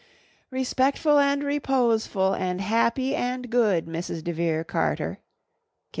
[0.49, 4.23] "Respectful and reposeful and happy and good, Mrs.
[4.23, 5.23] de Vere Carter," came the chant.